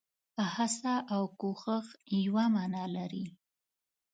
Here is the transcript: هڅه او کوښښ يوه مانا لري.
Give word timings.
هڅه 0.53 0.93
او 1.13 1.23
کوښښ 1.39 1.85
يوه 2.23 2.45
مانا 2.53 2.83
لري. 2.95 3.25